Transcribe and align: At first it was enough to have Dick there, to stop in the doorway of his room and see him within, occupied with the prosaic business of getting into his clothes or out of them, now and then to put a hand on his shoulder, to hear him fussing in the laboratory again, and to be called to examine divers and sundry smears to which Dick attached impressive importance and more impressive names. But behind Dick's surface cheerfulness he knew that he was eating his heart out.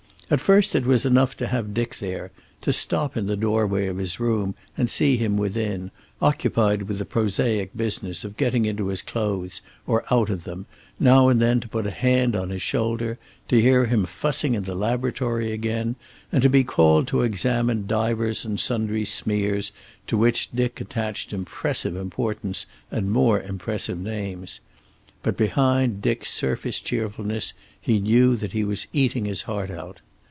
At 0.33 0.39
first 0.39 0.75
it 0.75 0.85
was 0.85 1.05
enough 1.05 1.35
to 1.35 1.47
have 1.47 1.73
Dick 1.73 1.97
there, 1.97 2.31
to 2.61 2.71
stop 2.71 3.17
in 3.17 3.25
the 3.27 3.35
doorway 3.35 3.87
of 3.87 3.97
his 3.97 4.17
room 4.17 4.55
and 4.77 4.89
see 4.89 5.17
him 5.17 5.35
within, 5.35 5.91
occupied 6.21 6.83
with 6.83 6.99
the 6.99 7.03
prosaic 7.05 7.75
business 7.75 8.23
of 8.23 8.37
getting 8.37 8.63
into 8.65 8.87
his 8.87 9.01
clothes 9.01 9.61
or 9.85 10.05
out 10.09 10.29
of 10.29 10.45
them, 10.45 10.67
now 10.97 11.27
and 11.27 11.41
then 11.41 11.59
to 11.59 11.67
put 11.67 11.85
a 11.85 11.91
hand 11.91 12.33
on 12.37 12.49
his 12.49 12.61
shoulder, 12.61 13.19
to 13.49 13.61
hear 13.61 13.87
him 13.87 14.05
fussing 14.05 14.53
in 14.53 14.63
the 14.63 14.73
laboratory 14.73 15.51
again, 15.51 15.97
and 16.31 16.41
to 16.43 16.49
be 16.49 16.63
called 16.63 17.09
to 17.09 17.23
examine 17.23 17.85
divers 17.85 18.45
and 18.45 18.57
sundry 18.61 19.03
smears 19.03 19.73
to 20.07 20.15
which 20.17 20.49
Dick 20.55 20.79
attached 20.79 21.33
impressive 21.33 21.97
importance 21.97 22.65
and 22.89 23.11
more 23.11 23.41
impressive 23.41 23.99
names. 23.99 24.61
But 25.23 25.35
behind 25.35 26.01
Dick's 26.01 26.31
surface 26.31 26.79
cheerfulness 26.79 27.51
he 27.81 27.99
knew 27.99 28.37
that 28.37 28.53
he 28.53 28.63
was 28.63 28.87
eating 28.93 29.25
his 29.25 29.41
heart 29.41 29.69
out. 29.69 29.99